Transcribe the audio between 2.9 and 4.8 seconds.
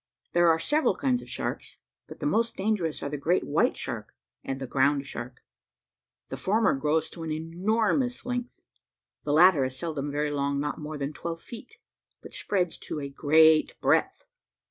are the great white shark and the